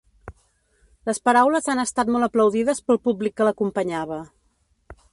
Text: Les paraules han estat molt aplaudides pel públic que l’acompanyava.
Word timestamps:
Les 1.09 1.21
paraules 1.29 1.69
han 1.75 1.83
estat 1.85 2.11
molt 2.15 2.29
aplaudides 2.31 2.83
pel 2.89 3.01
públic 3.07 3.39
que 3.39 3.49
l’acompanyava. 3.49 4.23